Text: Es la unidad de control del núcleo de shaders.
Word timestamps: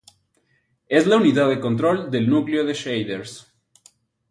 Es 0.89 1.05
la 1.05 1.17
unidad 1.17 1.47
de 1.47 1.59
control 1.59 2.09
del 2.09 2.27
núcleo 2.27 2.65
de 2.65 2.73
shaders. 2.73 3.53